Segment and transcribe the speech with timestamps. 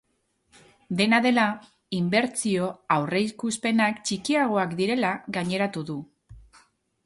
[1.01, 1.43] Dena dela,
[1.97, 6.03] inbertsio aurreikuspenak txikiagoak direla gaineratu du.